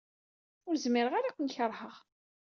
Ur 0.67 0.75
zmireɣ 0.83 1.13
ara 1.15 1.27
ad 1.29 1.33
ken-keṛheɣ. 1.35 1.95